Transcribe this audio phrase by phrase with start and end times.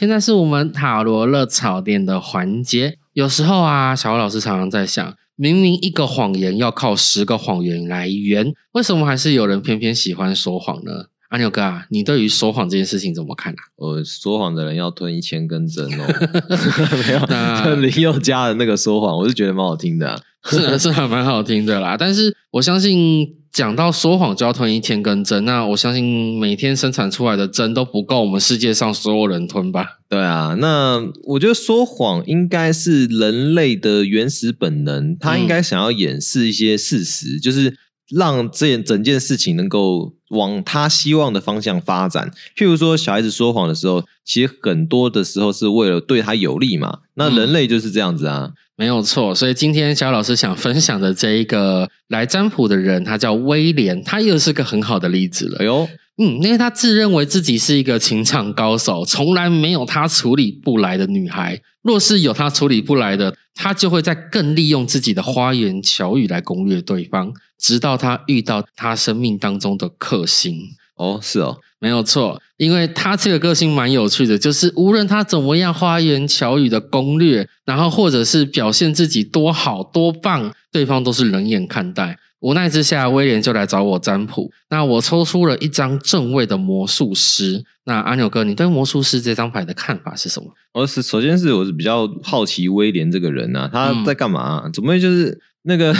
[0.00, 2.96] 现在是我们塔罗热炒店的环节。
[3.12, 11.08] 有时候啊，小欧老师常常在想，明明一个谎言要靠十个谎言来圆，为什么还是有人偏偏喜欢说谎呢？
[11.28, 13.60] 阿牛哥啊，你对于说谎这件事情怎么看啊？
[13.76, 16.06] 呃，说谎的人要吞一千根针哦。
[17.06, 29.98] 没有，那 林宥嘉的那个说谎，我是觉得蛮好听的啊、是是还蛮好听的啦，但是我相信讲到说谎就要吞一千根针，那我相信每天生产出来的针都不够我们世界上所有人吞吧？
[30.08, 37.76] 对啊，那我觉得说谎应该是人类的原始本能，他应该想要掩饰一些事实，就是
[38.14, 42.30] 让这整件事情能够往他希望的方向发展。
[42.56, 46.98] 譬如说，小孩子说谎的时候，其实很多的时候是为了对他有利嘛。
[47.14, 48.52] 那人类就是这样子啊。
[48.76, 55.66] 没有错，所以今天小老师想分享的这一个来占卜的人，他叫威廉，他又是个很好的例子了哎。
[55.66, 55.86] 呦，
[56.16, 61.60] 嗯，因为他自认为自己是一个情场高手，从来没有他处理不来的女孩。
[61.82, 70.56] 若是有他处理不来的，他就会在更利用自己的花言巧语来攻略对方，直到他遇到他生命当中的克星。
[70.96, 82.18] 哦，是哦，没有错，因为他这个个性蛮有趣的，就是无论他怎么样花言巧语的攻略，然后或者是表现自己多好多棒，对方都是冷眼看待。
[82.40, 84.50] 无奈之下，威廉就来找我占卜。
[84.70, 87.64] 那我抽出了一张正位的魔术师。
[87.84, 90.48] 那阿牛哥，你对魔术师这张牌的看法是什么？
[90.72, 95.94] 我是首先是我是比较好奇威廉这个人啊，他在干嘛啊、怎么会就是那个，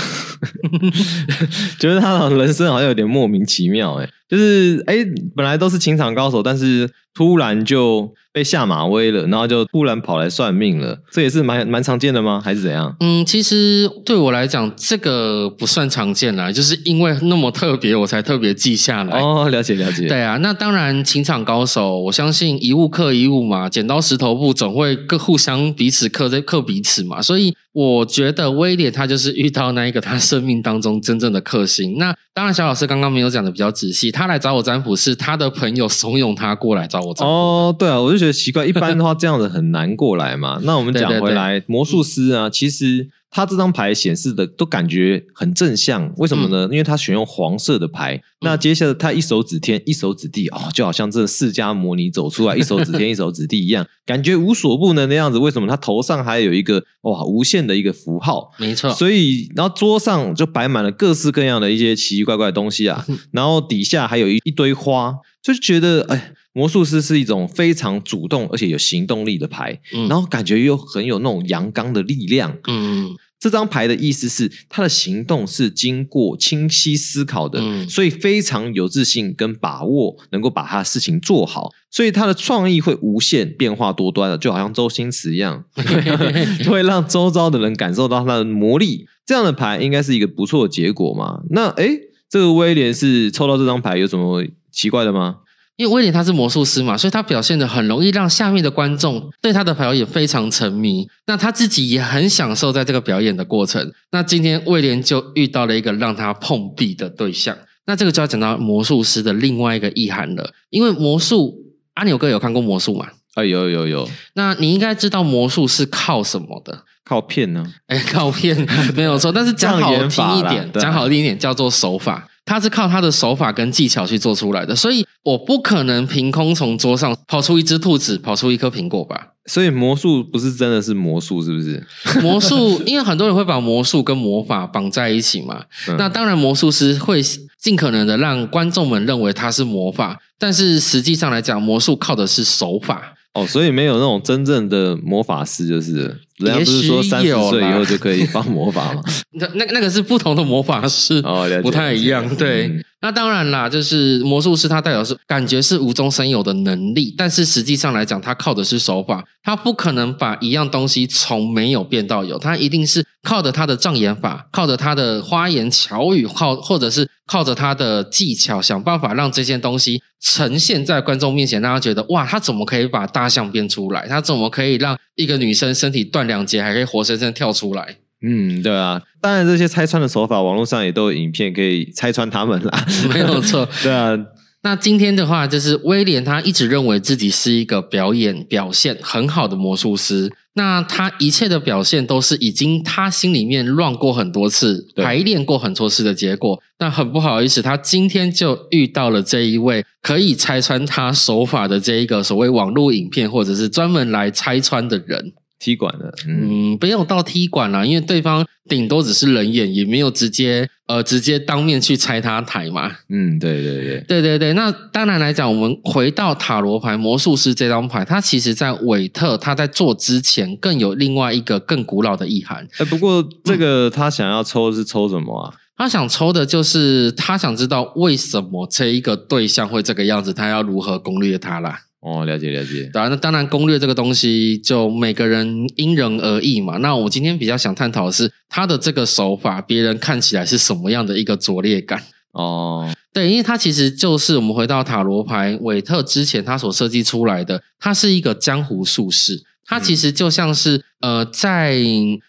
[1.78, 4.98] 觉得他的人生好像有点莫名其妙哎、就是哎、
[5.34, 12.40] 本来都是情场高手，但是突然就被下马威了，然后就突然跑来算命了，这也是蛮蛮常见的吗？
[12.42, 12.94] 还是怎样？
[13.00, 19.20] 嗯，其实对我来讲，这个不算常见啦，就是因为那么特别，我才特别记下来。
[19.20, 31.98] 哦，了解了解，对啊，那当然，情场高手，我相信一物克一物嘛，剪刀石头布总会各互相彼此克在克彼此嘛，所以我觉得威廉他就是遇到那一个他生命当中真正的克星。
[31.98, 37.32] 那当然，小老师刚刚没有讲的比较仔细，他来找我占卜是他的朋友怂恿他过来找我占卜。
[37.32, 40.60] 哦，对啊，我就觉得奇怪，一般的话 这样子很难过来嘛。
[40.62, 46.62] 那我们讲对对回来，魔术师啊，其实他这张牌显示的都感觉很正向，为什么嗯呢？
[46.72, 55.38] 因为他选用黄色的牌，那接下来他一手指天，一手指地，哦，就好像这释迦摩尼走出来，一手指天， 一手指地一样，感觉无所不能的样子。
[55.38, 55.68] 为什么？
[55.68, 72.56] 他头上还有一个哇无限的一个符号，没错，所以，然后桌上就摆满了各式各样的一些奇奇怪怪的东西啊， 然后底下还有一一堆花，就觉得哎，魔术师是一种非常主动而且有行动力的牌，嗯然后感觉又很有那种阳刚的力量。
[72.66, 81.70] 嗯这张牌的意思是，他的行动是经过清晰思考的，嗯所以非常有自信跟把握，能够把他的事情做好。
[81.90, 85.64] 所以他的创意会无限变化多端的，就好像周星驰一样，
[86.68, 89.06] 会让周遭的人感受到他的魔力。
[89.24, 91.40] 这样的牌应该是一个不错的结果嘛？
[91.48, 95.36] 那诶，这个威廉是抽到这张牌有什么奇怪的吗？
[95.76, 101.08] 因为威廉他是魔术师嘛，所以他表现的很容易让下面的观众对他的表演非常沉迷。
[101.26, 103.90] 那他自己也很享受在这个表演的过程。
[104.10, 107.56] 那今天威廉就遇到了一个让他碰壁的对象。
[107.86, 111.56] 那这个就要讲到魔术师的另外一个意涵了，因为魔术，
[111.94, 113.08] 阿牛哥有看过魔术吗？
[113.34, 116.84] 啊，有有有，那你应该知道魔术是靠什么的？
[117.04, 118.54] 靠骗呢、 哎，靠骗
[118.94, 122.28] 没有错，但是讲好听一点， 讲好听一点叫做手法。
[122.50, 129.28] 他是靠他的手法跟技巧去做出来的，所以我不可能凭空从桌上 跑出一只兔子，跑出一颗苹果吧？
[129.46, 131.86] 所以魔术不是真的是魔术，是不是？
[132.20, 135.62] 魔术，因为很多人会把魔术跟魔法绑在一起嘛。
[135.86, 137.22] 嗯那当然，魔术师会
[137.56, 143.14] 尽可能的让观众们认为它是魔法，但是实际上来讲，魔术靠的是手法。
[143.34, 149.02] 哦，所以没有那种真正的魔法师，就是人家不是说三十岁以后就可以放魔法吗？
[149.34, 152.28] 那那那个是不同的魔法师，哦，不太一样。
[152.36, 174.06] 对，嗯那当然啦，就是魔术师他代表是感觉是无中生有的能力，但是实际上来讲，他靠的是手法，他不可能把一样东西从没有变到有，他一定是靠着他的障眼法，靠着他的花言巧语，靠或者是靠着他的技巧，想办法让这件东西呈现在观众面前，让他觉得哇，他怎么可以把大象变出来？
[174.06, 177.96] 他怎么可以让一个女生身体断两截，还可以活生生跳出来？
[178.22, 182.86] 嗯，对啊，当然这些拆穿的手法，网络上也都有影片可以拆穿他们啦。
[183.12, 184.16] 没有错，对啊，
[184.62, 190.30] 那今天的话，就是威廉他一直认为自己是一个表演表现很好的魔术师。
[190.54, 196.60] 那他一切的表现都是已经他心里面乱过很多次，排练过很多次的结果。
[196.80, 205.32] 那很不好意思，他今天就遇到了这一位可以拆穿他手法的这一个所谓网络影片，或者是专门来拆穿的人。
[205.60, 212.90] 踢馆的，嗯，嗯，不用到踢馆了，因为对方顶多只是人眼，也没有直接呃直接当面去拆他台嘛。
[213.10, 222.66] 嗯，对对对，对对对，那当然来讲，我们回到塔罗牌魔术师这张牌，它其实在韦特他在做之前，更有另外一个更古老的意涵。
[222.78, 225.54] 哎，不过这个他想要抽是抽什么啊？
[225.76, 231.82] 他想抽的就是他想知道为什么这一个对象会这个样子，他要如何攻略他啦。
[232.00, 236.78] 哦，了解了解，对啊，那当然攻略这个东西就每个人因人而异嘛。
[236.78, 242.02] 那我今天比较想探讨的是他的这个手法，别人看起来是什么样的一个拙劣感。
[242.32, 251.76] 哦，对，因为他其实就是我们回到塔罗牌韦特之前他所设计出来的，它是一个江湖术士，它其实就像是、呃在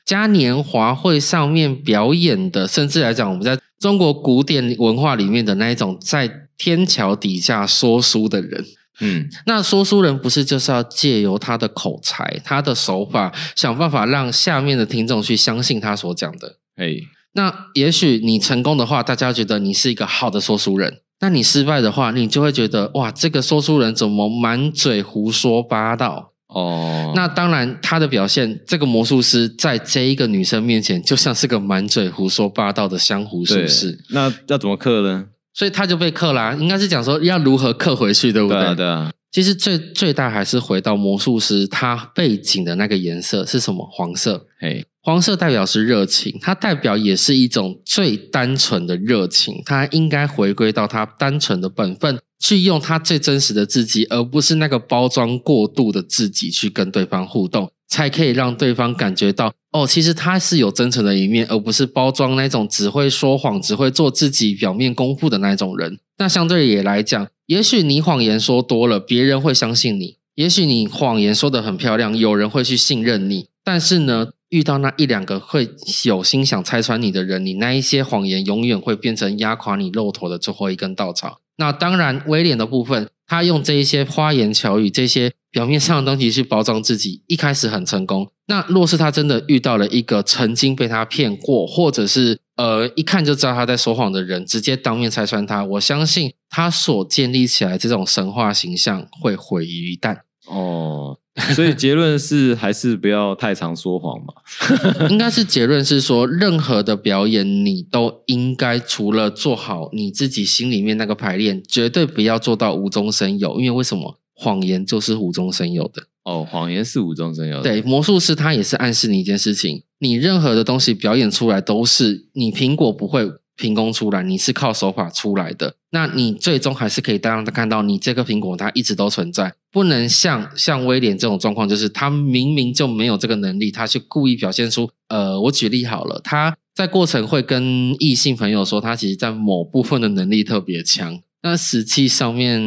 [0.06, 8.66] 嘉年华会上面表演的，甚至来讲我们在中国古典文化里面的那一种在天桥底下说书的人。
[9.00, 16.58] 嗯，那说书人不是就是要借由他的口才、他的手法，想办法让下面的听众去相信他所讲的？
[16.76, 16.96] 哎，
[17.34, 20.92] 那也许你成功的话，大家觉得你是一个好的说书人；
[21.22, 26.34] 那你失败的话，你就会觉得哇，这个说书人怎么满嘴胡说八道？
[26.48, 35.28] 哦，那当然，他的表现，这个魔术师在这一个女生面前，就像是个满嘴胡说八道的江湖术对士，，那要怎么克呢？
[35.54, 36.56] 所以他就被克啦。
[36.60, 43.88] 应该是讲说要如何克回去，对不对啊，对啊，其实最最大还是回到魔术师他背景的那个颜色是什么？
[43.92, 44.48] 黄色。
[44.60, 49.62] 嘿，黄色代表是热情，它代表也是一种最单纯的热情。
[49.66, 66.00] 它应该回归到它单纯的本分，去用它最真实的自己，而不是那个包装过度的自己去跟对方互动，才可以让对方感觉到哦，其实他是有真诚的一面，而不是包装那种只会说谎、只会做自己表面功夫的那种人。
[66.18, 73.48] 那相对也来讲，也许你谎言说多了，别人会相信你；也许你谎言说的很漂亮，有人会去信任你。
[73.64, 75.70] 但是呢，遇到那一两个会
[76.06, 81.40] 有心想拆穿你的人，你那一些谎言永远会变成压垮你骆驼的最后一根稻草。
[81.62, 88.28] 那当然，威廉的部分，他用这一些花言巧语、这些表面上的东西去包装自己，一开始很成功。
[88.48, 100.22] 那若是他真的遇到了一个曾经被他骗过，或者是呃一看就知道他在说谎的人，直接当面拆穿他，我相信他所建立起来这种神话形象会毁于一旦。
[100.52, 101.18] 哦，
[101.56, 104.34] 所以结论是还是不要太常说谎嘛。
[105.10, 113.60] 应该是结论是说，任何的表演你都应该除了做好你自己心里面那个排练，绝对不要做到无中生有。
[113.60, 114.18] 因为为什么？
[114.34, 116.04] 谎言就是无中生有的。
[116.24, 123.32] 哦，谎言是无中生有的。，对，魔术师他也是暗示你一件事情：你任何的东西表演出来都是你苹果不会
[123.62, 125.76] 凭空出来，你是靠手法出来的。
[125.92, 134.90] 那你最终还是可以让他看到你这个苹果它一直都存在，不能像像威廉这种状况，就是他明明就没有这个能力，他去故意表现出。
[135.10, 141.22] 呃，我举例好了，他在过程会跟异性朋友说，他其实在某部分的能力特别强。
[141.44, 142.62] 那实际上面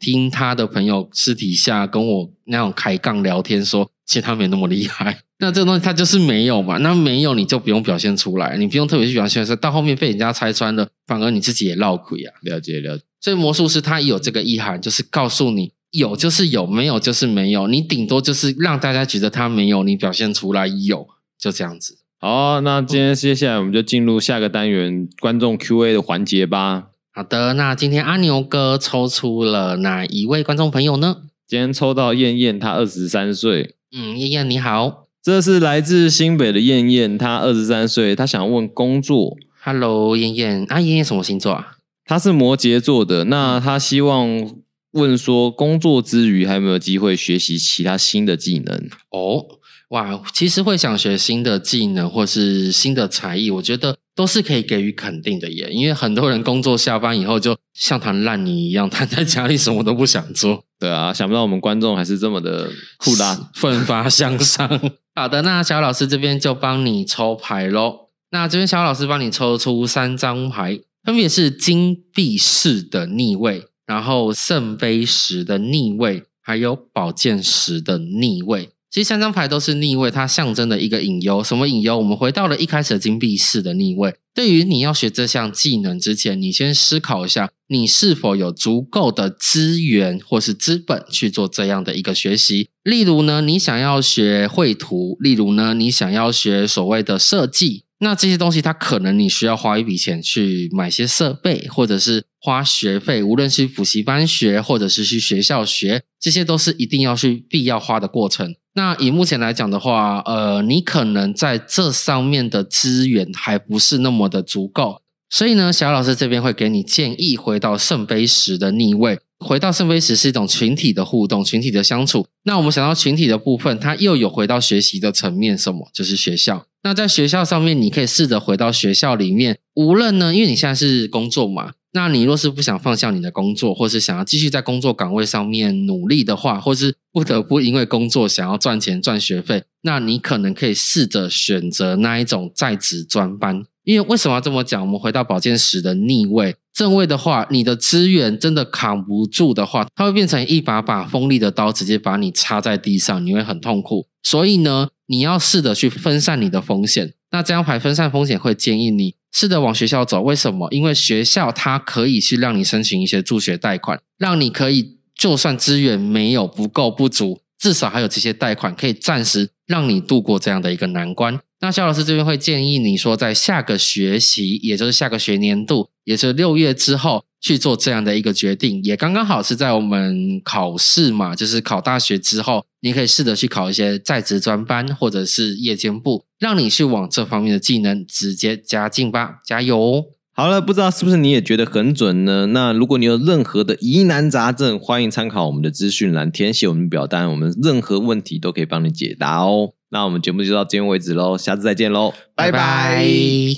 [0.00, 5.18] 听他的朋友私底下跟我那种开杠聊天说，其实他没那么厉害。
[5.38, 12.32] 那这个东西他就是没有嘛，那没有你就不用表现出来，你不用特别去表现出来，到后面被人家拆穿了，反而你自己也落亏啊。
[12.40, 13.04] 了解了解。
[13.20, 21.06] 所以魔术师他有这个意涵，就是告诉你有就是有，没有就是没有，你顶多就是让大家觉得他没有，你表现出来有，
[21.38, 21.98] 就这样子。
[22.18, 26.86] 好，那今天接下来我们就进入下个单元观众 Q&A 的环节吧。
[27.12, 31.18] 好的，那今天阿牛哥抽出了哪一位观众朋友呢？
[31.46, 41.78] 今天抽到燕燕，她二十三岁，嗯，燕燕你好这是来自新北的燕燕，她二十三岁，她想问工作，，Hello，燕燕，啊，燕燕什么星座啊？
[42.04, 44.54] 她是摩羯座的，那她希望
[44.92, 48.88] 问说，工作之余还有没有机会学习其他新的技能？
[49.10, 49.44] 哦，
[49.90, 55.70] 哇，其实会想学新的技能或是新的才艺，我觉得都是可以给予肯定的耶。
[55.70, 63.34] 因为很多人工作下班以后就像滩烂泥一样，瘫在家里什么都不想做，对啊，想不到我们观众还是这么的酷辣。
[63.54, 64.68] 奋发向上。
[65.14, 68.08] 好的，那小老师这边就帮你抽牌喽。
[68.30, 78.70] 那这边小老师帮你抽出三张牌，分别是金币式的逆位，然后圣杯十的逆位，还有宝剑十的逆位。
[78.96, 81.44] 其实三张牌都是逆位，它象征的一个隐忧。
[81.44, 81.98] 什么隐忧？
[81.98, 84.14] 我们回到了一开始的金币四的逆位。
[84.34, 92.70] 对于你要学这项技能之前，你先思考一下，你是否有足够的资源或是资本去做这样的一个学习。
[92.84, 97.84] 例如呢，你想要学绘图；例如呢，你想要学所谓的设计。
[97.98, 108.54] 那这些东西，它可能你需要花一笔钱去买些设备，或者是花学费，无论是补习班学，或者是去学校学，这些都是一定要去必要花的过程。
[108.76, 119.18] 那以目前来讲的话，呃，你可能在这上面的资源还不是那么的足够，所以呢，小老师这边会给你建议，回到圣杯十的逆位。
[119.38, 122.26] 回到圣杯十是一种群体的互动，群体的相处。
[122.44, 125.88] 那我们想到群体的部分，它又有回到学习的层面，什么？
[125.92, 126.66] 就是学校。
[126.82, 143.64] 那在学校上面，你可以试着回到学校里面，无论呢，因为你现在是工作嘛，那你若是不想放下你的工作，或是想要继续在工作岗位上面努力的话，或是不得不因为工作想要赚钱赚学费，那你可能可以试着选择那一种在职专班。
[143.84, 144.78] 因为为什么要这么讲？
[144.82, 154.08] 我们回到宝剑十的逆位正位的话，你的资源真的扛不住的话，它会变成一把把锋利的刀，直接把你插在地上，你会很痛苦。
[154.22, 157.14] 所以呢，你要试着去分散你的风险。
[157.30, 160.20] 那这张牌分散风险会建议你试着往学校走。
[160.20, 160.68] 为什么？
[160.70, 171.40] 因为学校它可以去让你申请一些助学贷款，让你可以就算资源没有不够不足，至少还有这些贷款可以暂时让你度过这样的一个难关。
[171.60, 190.04] 那肖老师这边会建议你说，在下个学期，也就是下个学年度，也就是六月之后去做这样的一个决定，也刚刚好是在我们考试嘛，就是考大学之后，你可以试着去考一些在职专班或者是夜间部，让你去往这方面的技能直接加进吧，加油！
[190.36, 192.44] 好了，不知道是不是你也觉得很准呢？
[192.48, 199.72] 那如果你有任何的疑难杂症，欢迎参考我们的资讯栏，填写我们表单，我们任何问题都可以帮你解答哦。
[199.88, 203.56] 那我们节目就到今天为止喽，下次再见喽，拜拜。